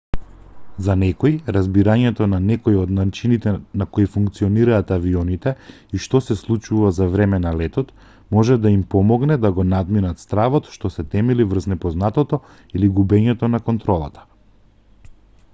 за 0.85 0.93
некои 0.99 1.31
разбирањето 1.55 2.27
на 2.31 2.37
некој 2.51 2.77
од 2.83 2.93
начините 2.99 3.53
на 3.81 3.87
кои 3.97 4.07
функционираат 4.13 4.93
авионите 4.95 5.53
и 5.99 6.03
што 6.07 6.21
се 6.29 6.37
случува 6.41 6.91
за 7.01 7.09
време 7.17 7.41
на 7.45 7.51
летот 7.61 7.93
може 8.39 8.59
да 8.67 8.73
им 8.79 8.83
помогне 8.97 9.39
да 9.45 9.55
го 9.61 9.67
надминат 9.77 10.25
стравот 10.27 10.73
што 10.79 10.93
се 10.97 11.09
темели 11.17 11.49
врз 11.55 11.69
непознатото 11.75 12.41
или 12.81 12.91
губењето 13.01 13.55
на 13.57 13.65
контролата 13.71 14.27